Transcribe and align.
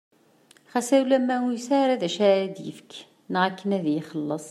Ɣas 0.71 0.89
ulamma 1.01 1.35
ur 1.47 1.53
yesɛwi 1.55 1.77
ara 1.83 2.01
d 2.01 2.03
acu 2.07 2.21
ara 2.33 2.43
d-yefk 2.55 2.91
neɣ 3.31 3.43
akken 3.49 3.69
ad 3.77 3.85
iyi-ixelles. 3.87 4.39